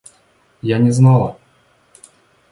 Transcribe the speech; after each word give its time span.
Я 0.63 0.79
не 0.79 0.89
знала. 0.91 1.37